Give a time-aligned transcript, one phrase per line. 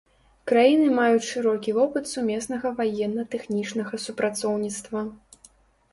[0.51, 4.99] Краіны маюць шырокі вопыт сумеснага ваенна-тэхнічнага супрацоўніцтва.